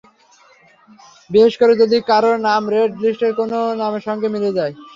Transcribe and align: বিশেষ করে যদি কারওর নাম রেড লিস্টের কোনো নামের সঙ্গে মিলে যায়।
বিশেষ 1.29 1.53
করে 1.57 1.73
যদি 1.81 1.97
কারওর 2.09 2.37
নাম 2.47 2.63
রেড 2.73 2.91
লিস্টের 3.01 3.33
কোনো 3.39 3.57
নামের 3.81 4.03
সঙ্গে 4.07 4.27
মিলে 4.33 4.49
যায়। 4.57 4.73